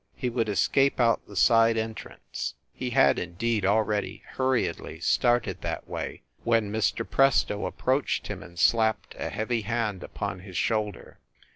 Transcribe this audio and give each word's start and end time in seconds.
He 0.15 0.31
would 0.31 0.49
escape 0.49 0.99
out 0.99 1.21
the 1.27 1.35
side 1.35 1.77
entrance. 1.77 2.55
He 2.73 2.89
had, 2.89 3.19
indeed, 3.19 3.67
already 3.67 4.23
hurriedly 4.29 4.99
started 4.99 5.61
that 5.61 5.87
way, 5.87 6.23
when 6.43 6.71
Mr. 6.71 7.07
Presto 7.07 7.67
approached 7.67 8.25
him, 8.25 8.41
and 8.41 8.57
slapped 8.57 9.13
a 9.19 9.29
heavy 9.29 9.61
hand 9.61 10.01
upon 10.01 10.39
his 10.39 10.57
shoulder. 10.57 11.19